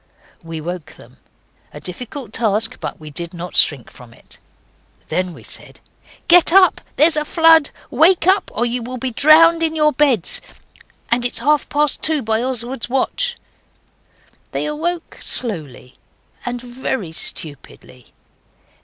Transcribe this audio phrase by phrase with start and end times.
[0.41, 1.17] We woke them
[1.71, 4.39] a difficult task, but we did not shrink from it.
[5.09, 5.79] Then we said,
[6.27, 7.69] 'Get up, there is a flood!
[7.91, 10.41] Wake up, or you will be drowned in your beds!
[11.11, 13.37] And it's half past two by Oswald's watch.'
[14.53, 15.99] They awoke slowly
[16.47, 18.11] and very stupidly.